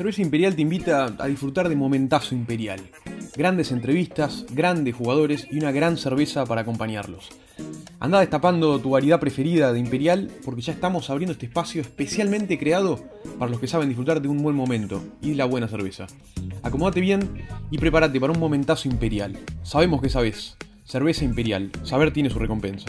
[0.00, 2.80] Cerveza Imperial te invita a disfrutar de Momentazo Imperial.
[3.36, 7.28] Grandes entrevistas, grandes jugadores y una gran cerveza para acompañarlos.
[7.98, 12.98] Anda destapando tu variedad preferida de Imperial porque ya estamos abriendo este espacio especialmente creado
[13.38, 16.06] para los que saben disfrutar de un buen momento y de la buena cerveza.
[16.62, 19.36] Acomódate bien y prepárate para un momentazo imperial.
[19.64, 20.56] Sabemos que sabes.
[20.84, 21.70] Cerveza Imperial.
[21.82, 22.86] Saber tiene su recompensa.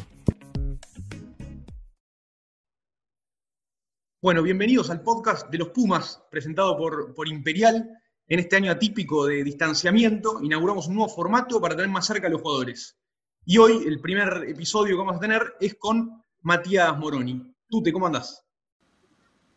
[4.23, 7.89] Bueno, bienvenidos al podcast de los Pumas, presentado por, por Imperial.
[8.27, 12.29] En este año atípico de distanciamiento, inauguramos un nuevo formato para tener más cerca a
[12.29, 12.99] los jugadores.
[13.45, 17.51] Y hoy el primer episodio que vamos a tener es con Matías Moroni.
[17.67, 18.45] Tute, ¿cómo andás?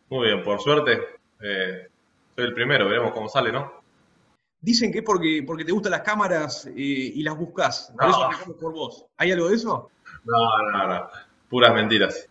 [0.09, 0.99] Muy bien, por suerte.
[1.43, 1.89] Eh,
[2.35, 3.71] soy el primero, veremos cómo sale, ¿no?
[4.63, 7.93] Dicen que es porque, porque te gustan las cámaras eh, y las buscas.
[8.01, 9.05] Por eso te por vos.
[9.19, 9.91] ¿Hay algo de eso?
[10.25, 11.09] No, no, no.
[11.51, 12.31] Puras mentiras.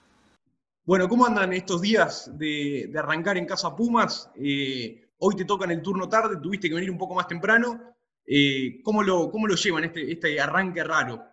[0.85, 4.29] Bueno, ¿cómo andan estos días de, arrancar en Casa Pumas?
[4.35, 7.95] Eh, hoy te toca en el turno tarde, tuviste que venir un poco más temprano.
[8.27, 11.23] Eh, ¿cómo, lo, ¿Cómo lo llevan este, este arranque raro?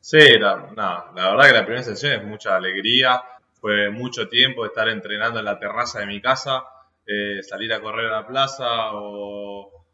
[0.00, 0.72] Sí, la,
[1.14, 3.22] la verdad que la primera sesión es mucha alegría.
[3.60, 6.64] Fue mucho tiempo estar entrenando en la terraza de mi casa,
[7.06, 9.84] eh, salir a correr a la plaza o,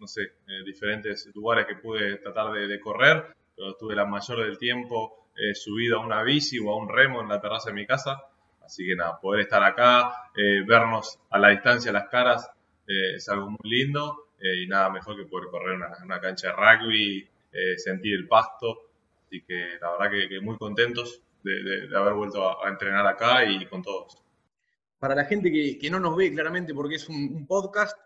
[0.00, 0.32] no sé,
[0.64, 5.98] diferentes lugares que pude tratar de, de correr, pero tuve la mayor del tiempo subido
[5.98, 8.22] a una bici o a un remo en la terraza de mi casa.
[8.70, 12.48] Así que nada, poder estar acá, eh, vernos a la distancia las caras
[12.86, 16.54] eh, es algo muy lindo eh, y nada mejor que poder correr una, cancha de
[16.54, 17.28] rugby,
[17.76, 18.78] sentir el pasto.
[19.26, 23.82] Así que la verdad que, muy contentos de, haber vuelto a, entrenar acá y con
[23.82, 24.22] todos.
[25.00, 27.98] Para la gente que, no nos ve claramente porque es un podcast,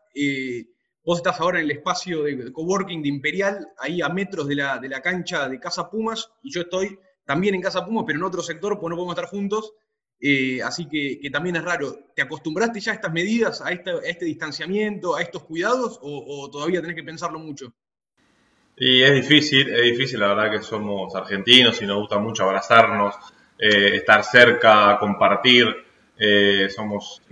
[1.05, 4.79] Vos estás ahora en el espacio de coworking de Imperial, ahí a metros de la,
[4.79, 8.25] de la, cancha de Casa Pumas, y yo estoy también en Casa Pumas, pero en
[8.25, 9.75] otro sector, pues no podemos estar juntos.
[10.21, 11.95] Eh, así que, también es raro.
[12.15, 16.81] ¿Te acostumbraste ya a estas medidas, a este, este distanciamiento, a estos cuidados, o, todavía
[16.81, 17.75] tenés que pensarlo mucho?
[18.77, 23.15] Y es difícil, es difícil, la verdad que somos argentinos y nos gusta mucho abrazarnos,
[23.59, 25.67] eh, estar cerca, compartir.
[26.17, 27.23] Eh, somos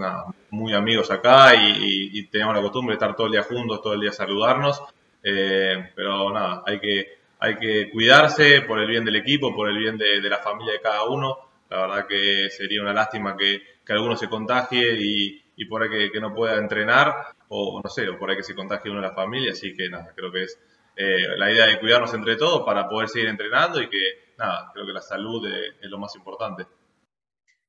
[0.51, 4.01] muy amigos acá y, tenemos la costumbre de estar todo el día juntos, todo el
[4.01, 4.83] día saludarnos.
[5.23, 9.99] pero nada, hay que hay que cuidarse por el bien del equipo, por el bien
[9.99, 11.39] de, la familia de cada uno.
[11.71, 16.33] La verdad que sería una lástima que, alguno se contagie y, por ahí que, no
[16.33, 17.13] pueda entrenar,
[17.49, 19.51] o no sé, o por ahí que se contagie uno de la familia.
[19.51, 20.57] Así que nada, creo que es
[20.95, 24.87] eh, la idea de cuidarnos entre todos para poder seguir entrenando y que nada, creo
[24.87, 26.65] que la salud es, lo más importante.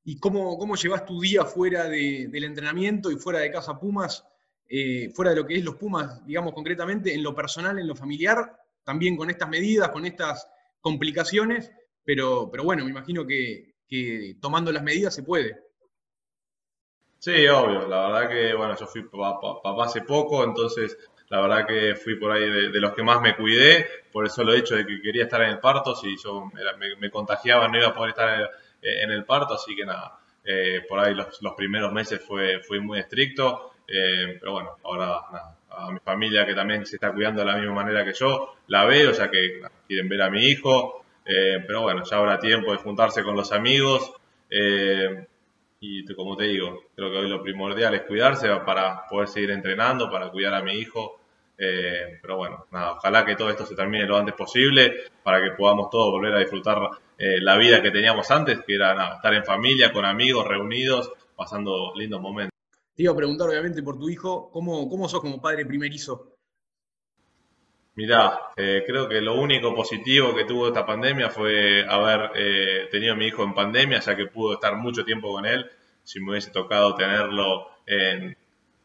[0.04, 4.24] ¿Y cómo, cómo llevas tu día fuera del entrenamiento y fuera de Casa Pumas?
[4.68, 7.94] Eh, fuera de lo que es los Pumas, digamos concretamente, en lo personal, en lo
[7.94, 10.48] familiar, también con estas medidas, con estas
[10.80, 11.70] complicaciones,
[12.04, 13.72] pero, pero bueno, me imagino que,
[14.40, 15.56] tomando las medidas se puede.
[17.18, 20.98] Sí, obvio, la verdad que, bueno, yo fui papá, hace poco, entonces
[21.28, 24.52] la verdad que fui por ahí de, los que más me cuidé, por eso lo
[24.52, 26.50] he hecho de que quería estar en el parto, si yo
[26.98, 28.50] me, contagiaba no iba a poder estar
[28.84, 32.98] en el, parto, así que nada, eh, por ahí los, primeros meses fue, fui muy
[32.98, 37.46] estricto, eh, pero bueno, ahora nada, a mi familia que también se está cuidando de
[37.46, 41.62] la misma manera que yo, la veo, ya que quieren ver a mi hijo, eh,
[41.66, 44.12] pero bueno, ya habrá tiempo de juntarse con los amigos
[44.50, 45.26] eh,
[45.80, 50.10] y como te digo, creo que hoy lo primordial es cuidarse para poder seguir entrenando,
[50.10, 51.20] para cuidar a mi hijo.
[51.58, 55.50] Eh, pero bueno, nada, ojalá que todo esto se termine lo antes posible para que
[55.52, 56.78] podamos todos volver a disfrutar
[57.18, 62.20] la vida que teníamos antes, que era estar en familia, con amigos, reunidos, pasando lindos
[62.20, 62.52] momentos.
[62.94, 66.34] Te iba a preguntar, obviamente, por tu hijo, ¿cómo, cómo sos como padre primerizo?
[67.96, 73.12] Mirá, eh, creo que lo único positivo que tuvo esta pandemia fue haber eh, tenido
[73.12, 75.70] a mi hijo en pandemia, ya que pudo estar mucho tiempo con él.
[76.02, 77.68] Si me hubiese tocado tenerlo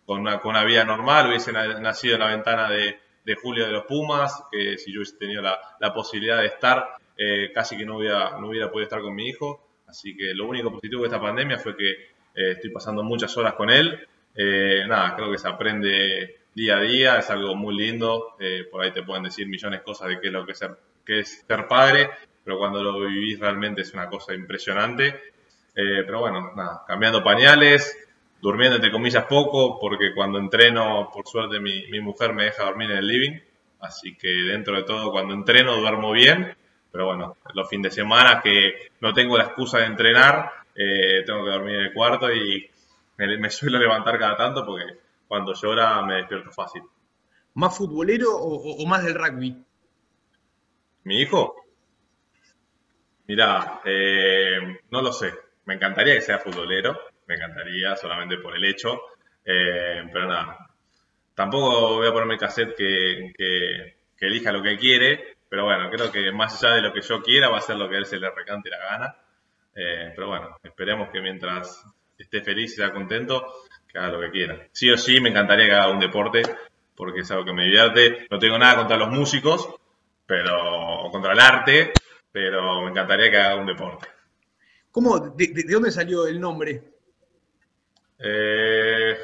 [0.06, 3.00] con, una, vida normal, hubiese nacido en la ventana de,
[3.42, 7.76] julio de los Pumas, que si yo hubiese tenido la, posibilidad de estar, eh, casi
[7.76, 9.68] que no hubiera, podido estar con mi hijo.
[9.88, 13.56] Así que lo único positivo de esta pandemia fue que eh, estoy pasando muchas horas
[13.56, 14.08] con él.
[14.34, 18.36] Eh, nada, creo que se aprende día a día, es algo muy lindo.
[18.40, 21.68] Eh, por ahí te pueden decir millones de cosas de qué es lo que, ser
[21.68, 22.10] padre,
[22.44, 25.34] pero cuando lo vivís realmente es una cosa impresionante.
[25.74, 27.98] pero bueno, nada, cambiando pañales,
[28.42, 32.92] durmiendo entre comillas poco, porque cuando entreno, por suerte mi, mi mujer me deja dormir
[32.92, 33.40] en el living,
[33.82, 36.56] así que dentro de todo cuando entreno duermo bien,
[36.92, 41.44] pero bueno, los fines de semana que no tengo la excusa de entrenar, eh, tengo
[41.44, 42.70] que dormir en el cuarto y
[43.18, 44.86] me, suelo levantar cada tanto porque
[45.28, 46.84] cuando llora me despierto fácil.
[47.56, 49.64] ¿Más futbolero o, más del rugby?
[51.04, 51.56] ¿Mi hijo?
[53.28, 55.34] Mira, eh, no lo sé.
[55.66, 56.98] Me encantaría que sea futbolero,
[57.28, 59.00] me encantaría solamente por el hecho.
[59.44, 60.70] pero nada,
[61.36, 65.90] tampoco voy a ponerme el cassette que, que, que, elija lo que quiere, pero bueno,
[65.90, 68.06] creo que más allá de lo que yo quiera va a ser lo que él
[68.06, 69.16] se le recante la gana.
[69.74, 71.84] pero bueno, esperemos que mientras
[72.18, 73.46] esté feliz y sea contento,
[73.88, 74.68] que haga lo que quiera.
[74.72, 76.44] Sí o sí, me encantaría que haga un deporte,
[76.96, 78.28] porque es algo que me divierte.
[78.30, 79.70] No tengo nada contra los músicos,
[80.26, 81.94] pero o contra el arte,
[82.32, 84.08] pero me encantaría que haga un deporte.
[84.92, 86.84] ¿Cómo, de, dónde salió el nombre?
[88.20, 89.18] Eh,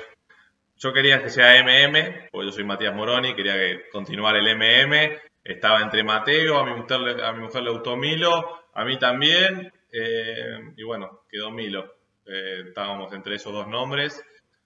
[0.78, 5.20] yo quería que sea MM, porque yo soy Matías Moroni, quería que continuara el MM.
[5.46, 9.72] Estaba entre Mateo, a mi mujer, a mi mujer le gustó Milo, a mí también,
[9.92, 11.98] eh, y bueno, quedó Milo.
[12.26, 14.24] Eh, estábamos entre esos dos nombres.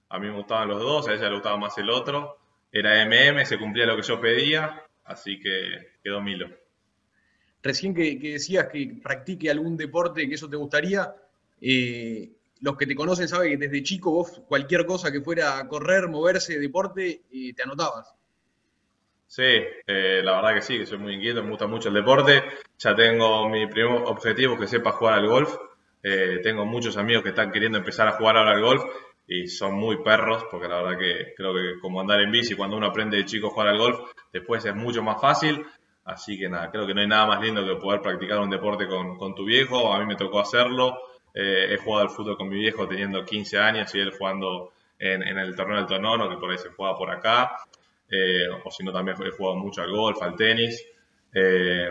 [0.07, 2.37] A mí me gustaban los dos, a ella le gustaba más el otro.
[2.71, 6.47] Era MM, se cumplía lo que yo pedía, así que quedó Milo.
[7.61, 11.13] Recién que, decías que practique algún deporte, que eso te gustaría,
[11.59, 16.07] eh, los que te conocen saben que desde chico vos cualquier cosa que fuera correr,
[16.07, 18.15] moverse, deporte, te anotabas.
[19.29, 22.43] Sí, la verdad que sí, que soy muy inquieto, me gusta mucho el deporte.
[22.79, 25.55] Ya tengo mi primer objetivo, que sepa jugar al golf.
[26.01, 28.83] Eh, tengo muchos amigos que están queriendo empezar a jugar ahora al golf
[29.27, 32.77] y son muy perros, porque la verdad que creo que como andar en bici, cuando
[32.77, 33.99] uno aprende de chico a jugar al golf,
[34.33, 35.63] después es mucho más fácil.
[36.05, 38.87] Así que nada, creo que no hay nada más lindo que poder practicar un deporte
[38.87, 39.93] con, tu viejo.
[39.93, 40.97] A mí me tocó hacerlo.
[41.35, 45.21] Eh, he jugado al fútbol con mi viejo teniendo 15 años y él jugando en,
[45.21, 47.55] el torneo del Tonono, que por ahí se juega por acá.
[48.11, 50.83] Eh, o si no, también he jugado mucho al golf, al tenis.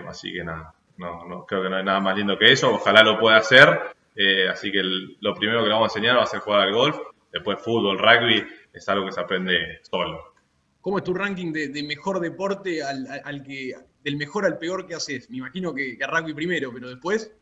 [0.07, 2.75] así que nada, no, no, creo que no hay nada más lindo que eso.
[2.75, 3.97] Ojalá lo pueda hacer.
[4.21, 6.75] Eh, así que lo primero que le vamos a enseñar va a ser jugar al
[6.75, 6.99] golf,
[7.33, 10.35] después fútbol, rugby, es algo que se aprende solo.
[10.81, 15.31] ¿Cómo es tu ranking de, mejor deporte al, que, del mejor al peor que haces?
[15.31, 17.33] Me imagino que, rugby primero, pero después.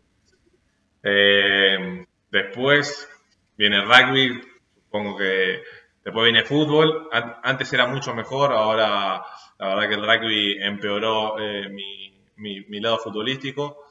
[1.02, 3.08] Eh, después
[3.56, 4.38] viene rugby,
[4.74, 5.62] supongo que
[6.06, 7.10] después viene fútbol.
[7.42, 9.22] Antes era mucho mejor, ahora
[9.58, 13.86] la verdad que el rugby empeoró eh, mi lado futbolístico.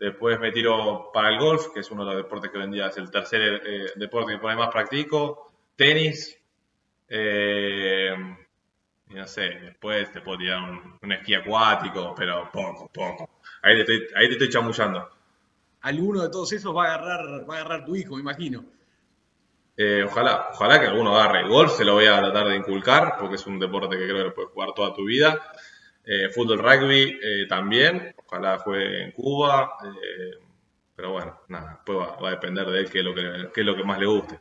[0.00, 2.70] Después me tiro para el golf, que es uno de los deportes que hoy en
[2.70, 5.52] día es el tercer eh, deporte que por ahí más practico.
[5.76, 6.38] Tenis.
[7.06, 8.14] Eh,
[9.08, 10.62] no sé, después te puedo tirar
[11.02, 13.40] un, esquí acuático, pero poco, poco.
[13.60, 15.06] Ahí te estoy, estoy chamullando.
[15.82, 18.64] Alguno de todos esos va a agarrar, va a agarrar tu hijo, me imagino.
[19.76, 23.16] Eh, ojalá, ojalá que alguno agarre el golf, se lo voy a tratar de inculcar,
[23.18, 25.40] porque es un deporte que creo que puedes jugar toda tu vida.
[26.34, 27.18] fútbol, rugby
[27.48, 30.38] también, ojalá juegue en Cuba, eh,
[30.94, 33.74] pero bueno, nada, después va, a depender de él qué es, lo que, es lo
[33.74, 34.38] que más le guste.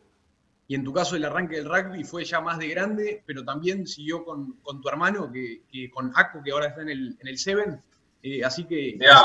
[0.68, 3.88] Y en tu caso el arranque del rugby fue ya más de grande, pero también
[3.88, 7.82] siguió con, tu hermano, que, con Aco, que ahora está en el, en el Seven,
[8.22, 8.98] eh, así que...
[9.00, 9.22] Ya,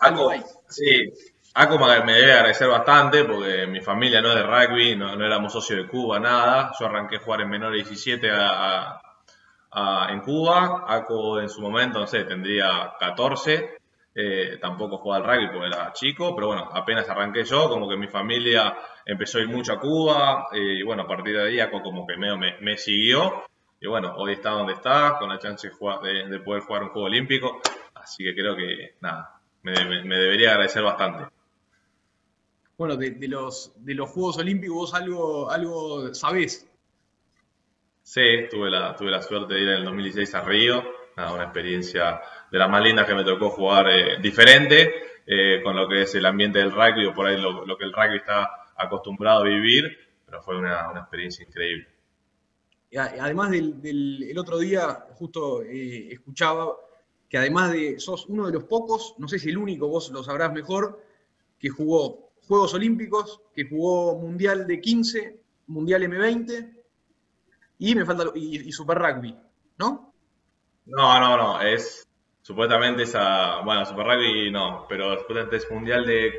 [0.00, 0.32] Aco,
[0.68, 1.12] sí,
[1.54, 5.80] Aco me debe agradecer bastante porque mi familia no es de rugby, no, éramos socios
[5.80, 6.72] de Cuba, nada.
[6.78, 8.28] Yo arranqué a jugar en menor 17
[10.10, 10.84] en Cuba.
[10.86, 13.78] Aco en su momento, no sé, tendría 14.
[14.20, 17.96] Eh, tampoco jugaba al rugby porque era chico, pero bueno, apenas arranqué yo, como que
[17.96, 21.70] mi familia empezó a ir mucho a Cuba, eh, y bueno, a partir de ahí
[21.70, 23.44] como que medio me, siguió,
[23.80, 27.60] y bueno, hoy está donde está, con la chance de, poder jugar un juego olímpico,
[27.94, 31.37] así que creo que nada, me, debería agradecer bastante.
[32.78, 36.64] Bueno, de, los, de los Juegos Olímpicos vos algo, algo sabés.
[38.02, 40.84] Sí, tuve la, tuve la suerte de ir en el 2016 a Río,
[41.16, 42.20] una experiencia
[42.52, 44.94] de las más lindas que me tocó jugar eh, diferente,
[45.26, 47.92] eh, con lo que es el ambiente del rugby o por ahí lo, que el
[47.92, 51.88] rugby está acostumbrado a vivir, pero fue una, experiencia increíble.
[52.96, 56.76] Además del, otro día, justo eh, escuchaba
[57.28, 60.22] que además de, sos uno de los pocos, no sé si el único, vos lo
[60.22, 61.02] sabrás mejor,
[61.58, 66.74] que jugó Juegos Olímpicos, que jugó Mundial de 15, Mundial M20
[67.78, 69.36] y me falta y Super Rugby,
[69.76, 70.12] ¿no?
[70.86, 72.08] No, no, no, es
[72.40, 76.32] supuestamente esa, bueno, Super Rugby no, pero supuestamente es Mundial de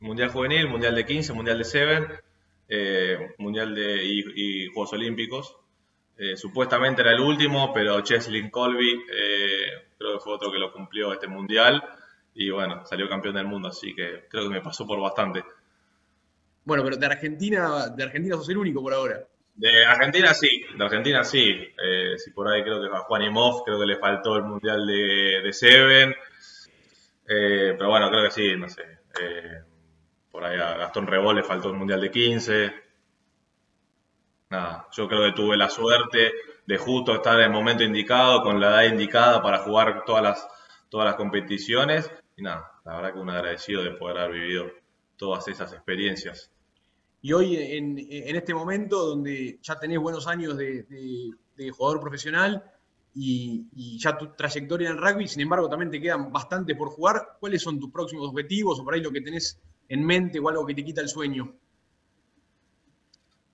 [0.00, 2.20] Mundial Juvenil, Mundial de 15, Mundial de 7,
[2.68, 5.56] eh, Mundial de y, Juegos Olímpicos.
[6.18, 10.72] Eh, supuestamente era el último, pero Cheslin Colby eh, creo que fue otro que lo
[10.72, 11.82] cumplió este Mundial
[12.38, 15.42] y bueno, salió campeón del mundo, así que creo que me pasó por bastante.
[16.64, 19.26] Bueno, pero de Argentina, de Argentina sos el único por ahora.
[19.54, 21.48] De Argentina sí, de Argentina sí.
[21.50, 23.22] Eh, si por ahí creo que a Juan
[23.64, 26.14] creo que le faltó el Mundial de, de Seven.
[27.28, 28.82] Eh, pero bueno, creo que sí, no sé.
[29.18, 29.62] Eh,
[30.30, 32.74] por ahí a Gastón Rebol le faltó el Mundial de 15.
[34.50, 36.32] Nada, yo creo que tuve la suerte
[36.66, 40.48] de justo estar en el momento indicado, con la edad indicada para jugar todas las,
[40.90, 42.10] todas las competiciones.
[42.36, 44.66] Y nada, la verdad que un agradecido de poder haber vivido
[45.16, 46.50] todas esas experiencias.
[47.22, 47.96] y hoy en,
[48.36, 50.84] este momento donde ya tenés buenos años de,
[51.72, 52.62] jugador profesional
[53.14, 57.38] y, ya tu trayectoria en el rugby, sin embargo también te quedan bastante por jugar,
[57.40, 60.66] ¿cuáles son tus próximos objetivos o por ahí lo que tenés en mente o algo
[60.66, 61.54] que te quita el sueño?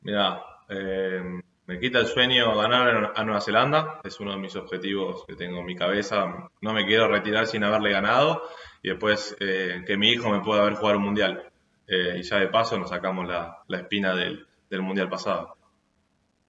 [0.01, 5.25] Mira, eh, me quita el sueño ganar a Nueva Zelanda, es uno de mis objetivos
[5.27, 6.51] que tengo en mi cabeza.
[6.61, 8.43] No me quiero retirar sin haberle ganado
[8.83, 11.51] y después eh, que mi hijo me pueda ver jugar un mundial.
[11.87, 14.47] Eh, y ya de paso nos sacamos la, espina del,
[14.81, 15.57] mundial pasado.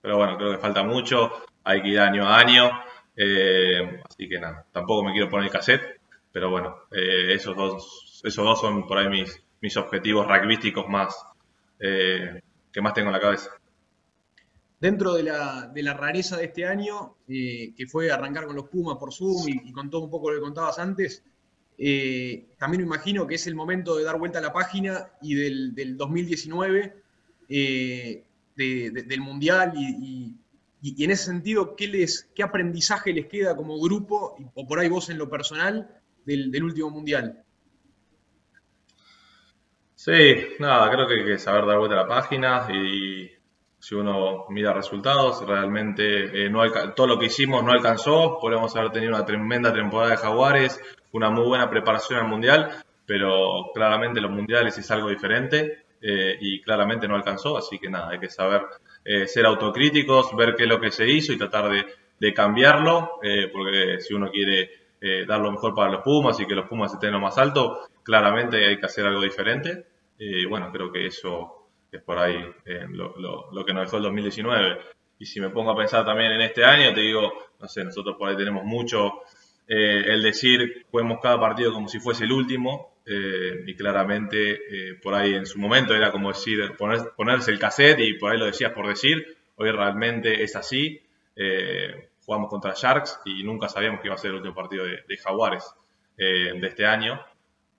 [0.02, 1.32] Pero bueno, creo que falta mucho,
[1.64, 2.72] hay que ir año a año,
[3.16, 6.00] eh, así que nada, tampoco me quiero poner el cassette,
[6.32, 9.10] pero bueno, esos, dos, esos dos son por ahí
[9.62, 11.16] mis, objetivos rugbyísticos más
[11.80, 13.52] que más tengo en la cabeza.
[14.84, 19.48] Dentro de la, rareza de este año, que fue arrancar con los Pumas por Zoom
[19.48, 21.24] y, y, con todo un poco lo que contabas antes,
[21.78, 25.36] eh, también me imagino que es el momento de dar vuelta a la página y
[25.36, 26.96] del, 2019,
[27.48, 28.24] eh,
[28.56, 30.36] del Mundial y,
[30.82, 35.10] en ese sentido, ¿qué, les, ¿qué aprendizaje les queda como grupo o por ahí vos
[35.10, 35.90] en lo personal
[36.26, 37.42] del, último Mundial?
[39.96, 40.12] Sí,
[40.60, 43.32] nada, creo que hay que saber dar vuelta a la página y
[43.84, 46.62] si uno mira resultados, realmente eh, no
[46.96, 50.80] todo lo que hicimos no alcanzó, podemos haber tenido una tremenda temporada de Jaguares,
[51.12, 56.62] una muy buena preparación al Mundial, pero claramente los Mundiales es algo diferente eh, y
[56.62, 58.62] claramente no alcanzó, así que nada, hay que saber
[59.04, 63.50] eh, ser autocríticos, ver qué es lo que se hizo y tratar de, cambiarlo, eh,
[63.52, 64.70] porque si uno quiere
[65.28, 68.66] dar lo mejor para los Pumas y que los Pumas estén lo más alto, claramente
[68.66, 69.88] hay que hacer algo diferente.
[70.18, 71.63] Y bueno, creo que eso
[71.98, 72.44] es por ahí
[72.90, 73.16] lo,
[73.52, 74.80] lo que nos dejó el 2019.
[75.20, 78.16] Y si me pongo a pensar también en este año, te digo, no sé, nosotros
[78.18, 79.22] por ahí tenemos mucho
[79.68, 84.96] eh, el decir juguemos cada partido como si fuese el último eh, y claramente eh,
[85.02, 86.60] por ahí en su momento era como decir
[87.16, 89.38] ponerse el cassette y por ahí lo decías por decir.
[89.56, 91.00] Hoy realmente es así.
[92.26, 95.64] Jugamos contra Sharks y nunca sabíamos que iba a ser el último partido de, Jaguares
[96.18, 97.20] de este año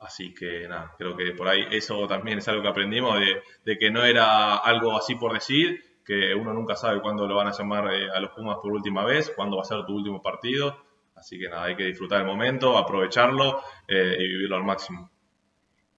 [0.00, 3.78] así que nada creo que por ahí eso también es algo que aprendimos de, de
[3.78, 7.52] que no era algo así por decir que uno nunca sabe cuándo lo van a
[7.52, 10.76] llamar a los Pumas por última vez, cuándo va a ser tu último partido.
[11.14, 15.10] Así que nada, hay que disfrutar el momento, aprovecharlo eh, y vivirlo al máximo.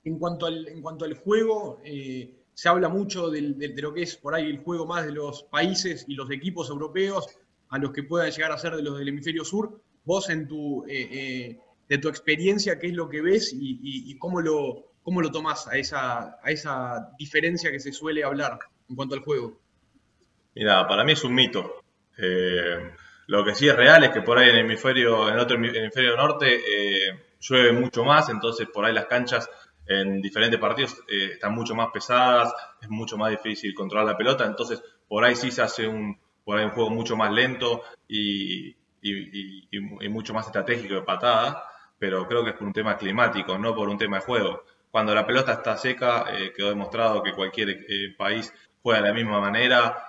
[0.04, 3.40] En cuanto al, en cuanto al juego, eh, se habla mucho de,
[3.76, 7.26] lo que es por ahí el juego más de los países y los equipos europeos
[7.70, 9.80] a los que puedan llegar a ser de los del hemisferio sur.
[10.04, 14.92] Vos en tu, eh, de tu experiencia, ¿qué es lo que ves y, cómo, lo,
[15.02, 19.58] cómo lo a esa, a esa diferencia que se suele hablar en cuanto al juego?
[20.54, 21.82] Mira, para mí es un mito.
[23.28, 26.16] Lo que sí es real es que por ahí en el hemisferio, en otro hemisferio
[26.16, 29.48] norte, eh, llueve mucho más, entonces por ahí las canchas
[29.86, 34.44] en diferentes partidos eh, están mucho más pesadas, es mucho más difícil controlar la pelota,
[34.44, 38.76] entonces por ahí sí se hace un, por ahí un juego mucho más lento y,
[40.08, 41.62] mucho más estratégico de patada,
[41.98, 44.62] pero creo que es por un tema climático, no por un tema de juego.
[44.90, 47.86] Cuando la pelota está seca, eh, quedó demostrado que cualquier
[48.16, 50.08] país juega de la misma manera.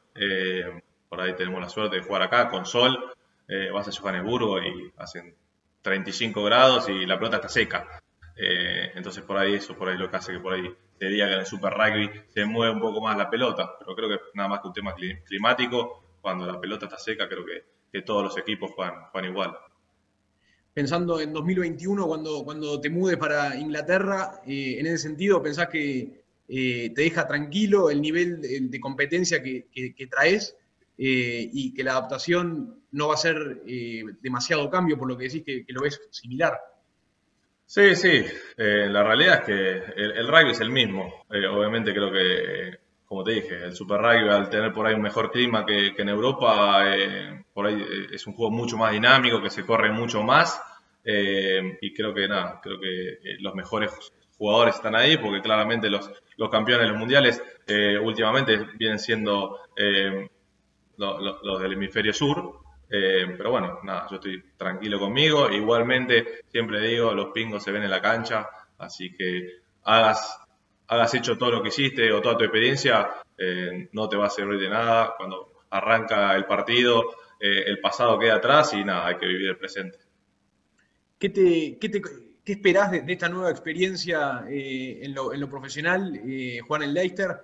[1.09, 3.13] Por ahí tenemos la suerte de jugar acá con sol.
[3.47, 5.35] Eh, vas a Johannesburgo y hacen
[5.81, 8.01] 35 grados y la pelota está seca.
[8.35, 11.33] Eh, entonces por ahí eso, por ahí lo que hace que por ahí diga que
[11.33, 13.75] en el Super Rugby se mueve un poco más la pelota.
[13.79, 14.93] Pero creo que nada más que un tema
[15.25, 16.03] climático.
[16.21, 17.63] Cuando la pelota está seca, creo que,
[18.01, 19.57] todos los equipos juegan, igual
[20.77, 26.21] pensando en 2021, cuando, cuando te mudes para Inglaterra, eh, en ese sentido, ¿pensás que
[26.47, 30.55] te deja tranquilo el nivel de, competencia que, que, traes
[30.95, 35.23] eh, y que la adaptación no va a ser eh, demasiado cambio, por lo que
[35.23, 36.53] decís que, lo ves similar.
[37.65, 38.23] Sí, sí,
[38.55, 41.11] eh, la realidad es que el, rugby es el mismo.
[41.27, 45.31] obviamente creo que, como te dije, el Super Rugby al tener por ahí un mejor
[45.31, 46.83] clima que, en Europa,
[47.53, 50.61] por ahí es un juego mucho más dinámico, que se corre mucho más.
[51.05, 53.91] y creo que nada, creo que los mejores
[54.37, 57.41] jugadores están ahí, porque claramente los, los campeones de los mundiales
[58.01, 59.57] últimamente vienen siendo
[60.97, 62.59] los, del hemisferio sur.
[62.89, 65.49] Eh, pero bueno, nada, yo estoy tranquilo conmigo.
[65.49, 68.47] Igualmente, siempre digo, los pingos se ven en la cancha,
[68.77, 70.39] así que hagas,
[70.87, 74.29] hagas hecho todo lo que hiciste o toda tu experiencia, eh, no te va a
[74.29, 75.13] servir de nada.
[75.17, 77.03] Cuando arranca el partido,
[77.39, 79.97] eh, el pasado queda atrás y nada, hay que vivir el presente.
[81.19, 82.01] ¿Qué, te, qué, te,
[82.43, 86.21] qué esperás de, esta nueva experiencia en lo, en, lo, profesional,
[86.67, 87.37] Juan en Leicester?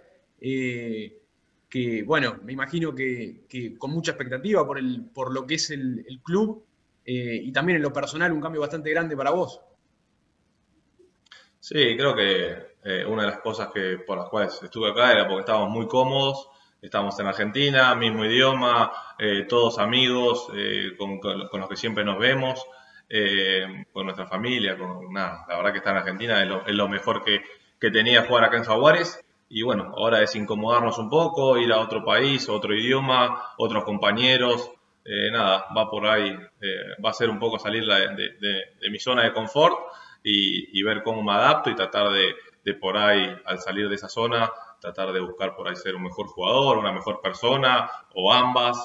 [1.74, 3.48] que, bueno, me imagino que,
[3.80, 6.64] con mucha expectativa por, el, por lo que es el, club
[7.04, 9.60] eh, y también en lo personal un cambio bastante grande para vos.
[11.64, 15.26] Sí, creo que eh, una de las cosas que por las cuales estuve acá era
[15.26, 16.50] porque estábamos muy cómodos,
[16.82, 22.62] estábamos en Argentina, mismo idioma, eh, todos amigos, eh, con, los que siempre nos vemos,
[23.94, 27.42] con nuestra familia, con nada, la verdad que estar en Argentina es lo, mejor que,
[27.80, 29.24] que, tenía jugar acá en Jaguares.
[29.48, 34.70] Y bueno, ahora es incomodarnos un poco, ir a otro país, otro idioma, otros compañeros,
[35.32, 36.36] nada, va por ahí,
[37.06, 39.78] va a ser un poco salir de, de mi zona de confort
[40.24, 44.08] y, ver cómo me adapto y tratar de, de, por ahí, al salir de esa
[44.08, 44.50] zona,
[44.80, 48.78] tratar de buscar por ahí ser un mejor jugador, una mejor persona o ambas.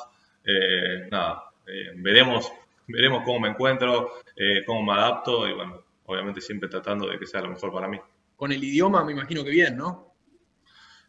[0.45, 2.51] Eh, nada, eh, veremos,
[2.87, 7.27] veremos cómo me encuentro, eh, cómo me adapto y bueno, obviamente siempre tratando de que
[7.27, 7.99] sea lo mejor para mí.
[8.37, 10.07] Con el idioma me imagino que bien, ¿no?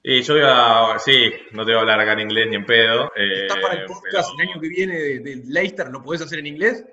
[0.01, 3.11] Y yo iba, sí, no te voy a hablar acá en inglés ni en pedo.
[3.15, 5.89] ¿Estás para el podcast el año que viene de, de Leicester?
[5.89, 6.85] ¿Lo podés hacer en inglés?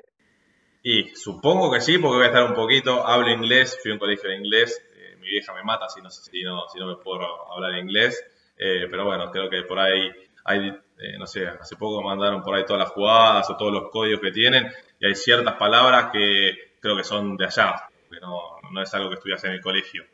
[0.89, 3.99] Y supongo que sí, porque voy a estar un poquito, hablo inglés, fui a un
[3.99, 6.95] colegio de inglés, eh, mi vieja me mata si no, si no, si no me
[7.03, 8.25] puedo hablar inglés,
[8.57, 10.09] eh, pero bueno, creo que por ahí
[10.45, 13.91] hay, eh, no sé, hace poco mandaron por ahí todas las jugadas o todos los
[13.91, 17.75] códigos que tienen y hay ciertas palabras que creo que son de allá,
[18.09, 20.05] que no, no es algo que estudias en el colegio.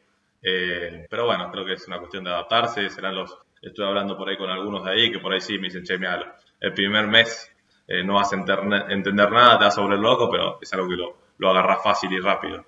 [0.40, 4.38] pero bueno, creo que es una cuestión de adaptarse, serán los, estoy hablando por ahí
[4.38, 7.51] con algunos de ahí que por ahí sí me dicen, che, mira, el primer mes
[7.92, 10.96] eh, no vas a entender nada, te vas a volver loco, pero es algo que
[10.96, 12.64] lo, lo agarras fácil y rápido.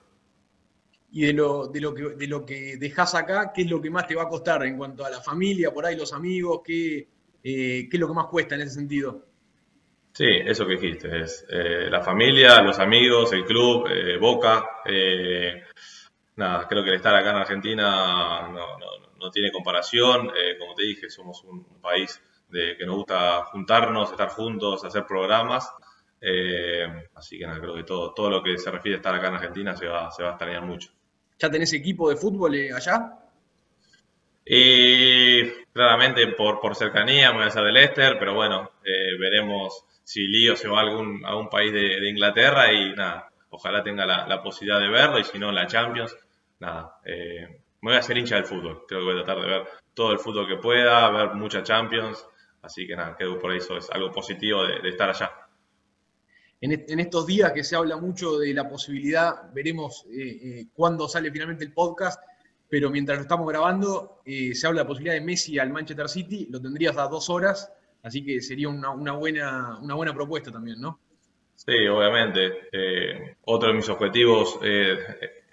[1.13, 3.89] Y de lo, de, lo que, de lo que dejas acá, ¿qué es lo que
[3.89, 6.61] más te va a costar en cuanto a la familia, por ahí los amigos?
[6.63, 7.09] ¿Qué,
[7.43, 9.25] eh, qué es lo que más cuesta en ese sentido?
[10.13, 13.89] Sí, eso que dijiste, es eh, la familia, los amigos, el club,
[14.21, 14.69] Boca.
[16.37, 20.31] nada, creo que el estar acá en Argentina no, no, no tiene comparación.
[20.59, 22.21] como te dije, somos un país
[22.55, 25.69] de que nos gusta juntarnos, estar juntos, hacer programas.
[26.21, 29.29] Eh, así que nada, creo que todo, todo lo que se refiere a estar acá
[29.29, 30.91] en Argentina se va, se va a extrañar mucho.
[31.37, 33.19] ¿Ya tenés equipo de fútbol eh, allá?
[34.47, 39.85] Y claramente por, por cercanía me voy a hacer del Leicester, pero bueno, eh, veremos
[40.05, 44.07] si Lío se va a algún, a un país de, Inglaterra y nada, ojalá tenga
[44.07, 46.17] la, posibilidad de verlo y si no la Champions,
[46.61, 49.67] nada, me voy a hacer hincha del fútbol, creo que voy a tratar de ver
[49.95, 52.27] todo el fútbol que pueda, ver mucha Champions
[52.65, 55.31] Así que nada, creo que por eso es algo positivo de, estar allá.
[56.61, 61.31] En, estos días que se habla mucho de la posibilidad, veremos eh, eh, cuándo sale
[61.31, 62.23] finalmente el podcast,
[62.67, 66.09] pero mientras lo estamos grabando, eh, se habla de la posibilidad de Messi al Manchester
[66.09, 67.71] City, lo tendrías a dos horas,
[68.03, 71.01] así que sería una, buena, una buena propuesta también, ¿no?
[71.55, 73.37] Sí, obviamente.
[73.45, 74.59] otro de mis objetivos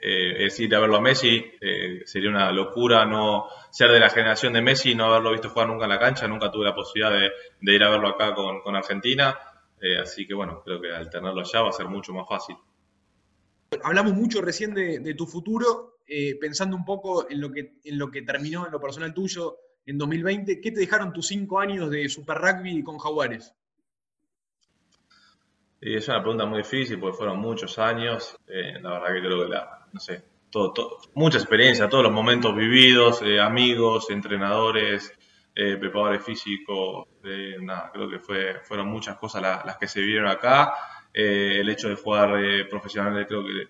[0.04, 4.10] eh, es ir a verlo a Messi, eh, sería una locura no ser de la
[4.10, 6.74] generación de Messi y no haberlo visto jugar nunca en la cancha, nunca tuve la
[6.74, 9.38] posibilidad de, ir a verlo acá con, Argentina,
[9.80, 12.56] eh, así que bueno, creo que al tenerlo allá va a ser mucho más fácil.
[13.84, 16.00] Hablamos mucho recién de, tu futuro,
[16.42, 20.00] pensando un poco en lo, que, en lo que terminó en lo personal tuyo en
[20.00, 23.54] 2020, ¿qué te dejaron tus cinco años de Super Rugby con Jaguares?
[25.80, 28.36] Y es una pregunta muy difícil porque fueron muchos años.
[28.48, 33.22] la verdad que creo que la, no sé, todo, mucha experiencia, todos los momentos vividos,
[33.22, 35.12] eh, amigos, entrenadores,
[35.56, 40.30] eh, preparadores físicos, eh, nada, creo que fue, fueron muchas cosas las que se vivieron
[40.30, 40.74] acá.
[41.14, 42.32] el hecho de jugar
[42.70, 43.68] profesional, creo que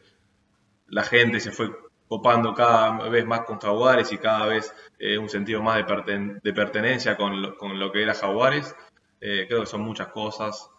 [0.88, 1.70] la gente se fue
[2.08, 4.74] copando cada vez más con Jaguares y cada vez
[5.20, 8.76] un sentido más de, pertenencia con lo, con lo, que era Jaguares.
[9.20, 10.70] creo que son muchas cosas,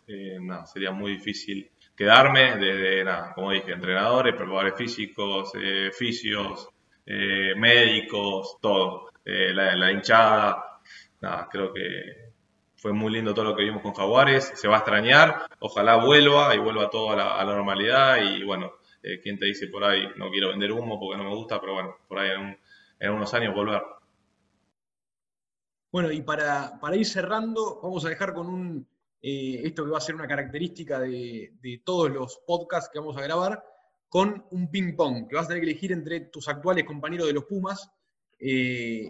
[0.41, 6.69] nada, sería muy difícil quedarme desde, nada, como dije, entrenadores, preparadores físicos, eh, fisios,
[7.07, 9.11] eh, médicos, todo.
[9.25, 10.81] Eh, la, hinchada,
[11.21, 12.33] nada, creo que
[12.77, 16.55] fue muy lindo todo lo que vimos con Jaguares, se va a extrañar, ojalá vuelva
[16.55, 18.73] y vuelva todo a la, normalidad y bueno,
[19.23, 21.97] quien te dice por ahí, no quiero vender humo porque no me gusta, pero bueno,
[22.09, 22.31] por ahí
[22.99, 23.83] en, unos años volver.
[25.93, 28.87] Bueno, y para, para ir cerrando, vamos a dejar con un,
[29.25, 33.23] eh, esto que va a ser una característica de, todos los podcasts que vamos a
[33.23, 33.65] grabar,
[34.09, 37.45] con un ping-pong, que vas a tener que elegir entre tus actuales compañeros de los
[37.45, 37.89] Pumas
[38.39, 39.09] eh,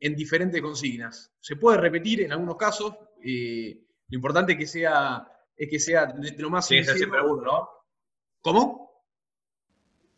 [0.00, 1.30] en diferentes consignas.
[1.40, 6.06] Se puede repetir en algunos casos, eh, lo importante es que sea, es que sea
[6.06, 7.68] de, lo más sí, siempre uno, ¿no?
[8.40, 9.04] ¿Cómo?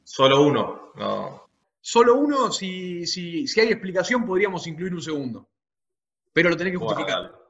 [0.05, 1.51] Solo uno, no.
[1.81, 5.51] Solo uno, si, si, si hay explicación, podríamos incluir un segundo.
[6.33, 7.46] Pero lo tenés que justificar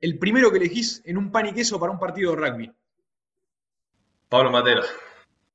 [0.00, 2.72] el primero que elegís en un pan y queso para un partido de rugby?
[4.28, 4.82] Pablo Matera.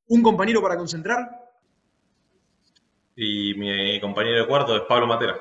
[0.08, 1.30] ¿Un compañero para concentrar?
[3.16, 5.40] Y mi compañero de cuarto es Pablo Matera.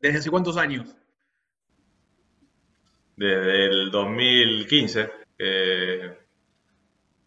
[0.00, 0.96] ¿Desde hace cuántos años?
[3.16, 5.10] Desde el 2015.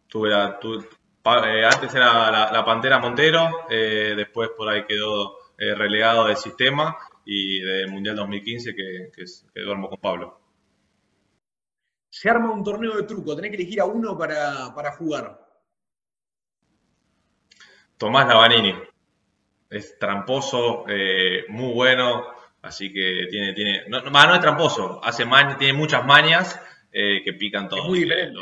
[0.07, 6.37] tuve, eh, antes era la, Pantera Montero, eh, después por ahí quedó eh, relegado del
[6.37, 10.39] sistema y del Mundial 2015 que, que, duermo con Pablo.
[12.09, 15.39] Se arma un torneo de truco, tenés que elegir a uno para, jugar.
[17.97, 18.75] Tomás Lavanini.
[19.69, 20.85] Es tramposo,
[21.47, 22.25] muy bueno,
[22.61, 25.25] así que tiene, tiene, no, no, es tramposo, hace
[25.57, 26.59] tiene muchas mañas
[26.91, 27.79] que pican todo.
[27.79, 28.39] Es muy diferente.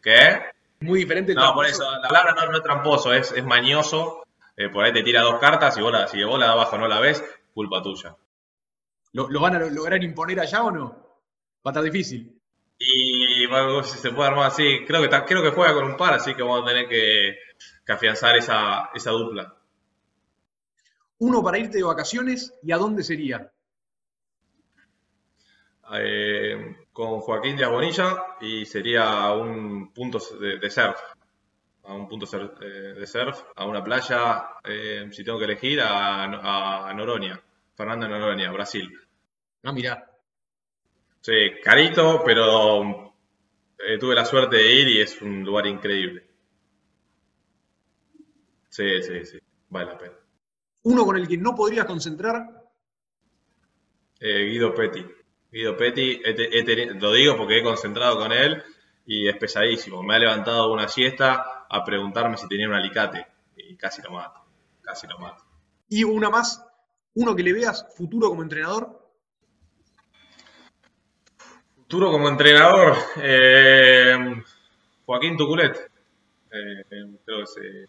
[0.00, 0.42] ¿Qué?
[0.80, 1.34] Muy diferente.
[1.34, 4.22] No, por eso, la palabra no, es tramposo, es, es mañoso.
[4.56, 6.78] Eh, por ahí te tira dos cartas y vos la, si vos la de abajo
[6.78, 7.22] no la ves,
[7.54, 8.16] culpa tuya.
[9.12, 10.88] ¿Lo, van a lograr imponer allá o no?
[11.66, 12.40] Va a estar difícil.
[12.78, 16.14] Y bueno, si se puede armar así, creo que, creo que juega con un par,
[16.14, 17.36] así que vamos a tener que,
[17.88, 19.56] afianzar esa, esa dupla.
[21.18, 23.52] Uno para irte de vacaciones y a dónde sería?
[25.92, 31.00] Eh, con Joaquín Díaz Bonilla y sería un punto de, surf.
[31.84, 32.26] A un punto
[32.60, 36.24] eh, de surf, a una playa, eh, si tengo que elegir, a,
[36.88, 37.40] a Noronha,
[37.74, 38.88] Fernando Noronha, Brasil.
[39.62, 40.10] Ah, mira
[41.22, 43.14] Sí, carito, pero
[43.98, 46.26] tuve la suerte de ir y es un lugar increíble.
[48.70, 49.38] Sí, sí, sí,
[49.68, 50.14] vale la pena.
[50.84, 52.46] ¿Uno con el que no podrías concentrar?
[54.18, 55.04] Guido Petty.
[55.50, 56.22] Guido Petty,
[56.98, 58.62] lo digo porque he concentrado con él
[59.04, 60.02] y es pesadísimo.
[60.02, 64.40] Me ha levantado una siesta a preguntarme si tenía un alicate y casi lo mato,
[64.82, 65.44] casi lo mato.
[65.88, 66.64] ¿Y una más?
[67.14, 69.00] ¿Uno que le veas futuro como entrenador?
[71.76, 74.42] Futuro como entrenador, eh,
[75.06, 75.90] Joaquín Tuculet.
[76.52, 76.84] Eh,
[77.24, 77.88] creo que se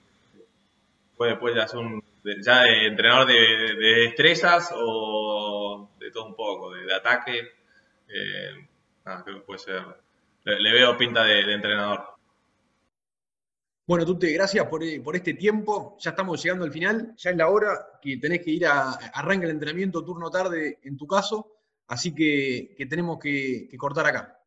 [1.15, 6.94] puede, puede hacer un ya de entrenador de, destrezas o de todo un poco, de,
[6.94, 7.52] ataque.
[8.08, 8.67] Eh,
[9.04, 9.84] creo que puede ser.
[10.44, 12.11] Le, veo pinta de, entrenador.
[13.88, 15.98] Bueno, Tute, gracias por, este tiempo.
[16.00, 17.13] Ya estamos llegando al final.
[17.17, 18.91] Ya es la hora que tenés que ir a.
[18.91, 21.58] Arranca el entrenamiento turno tarde en tu caso.
[21.88, 24.39] Así que, tenemos que, que cortar acá.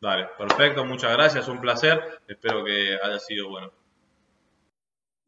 [0.00, 0.84] Dale, perfecto.
[0.84, 1.48] Muchas gracias.
[1.48, 2.00] Un placer.
[2.26, 3.72] Espero que haya sido bueno.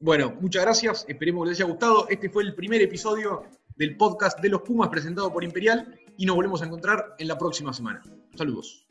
[0.00, 1.06] Bueno, muchas gracias.
[1.08, 2.06] Esperemos que les haya gustado.
[2.08, 3.44] Este fue el primer episodio
[3.76, 7.38] del podcast de los Pumas presentado por Imperial y nos volvemos a encontrar en la
[7.38, 8.02] próxima semana.
[8.36, 8.86] Saludos.